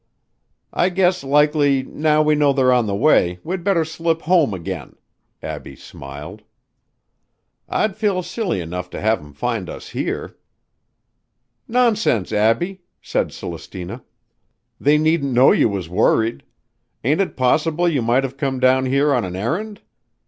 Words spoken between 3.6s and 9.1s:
better slip home again," Abbie smiled. "I'd feel silly enough to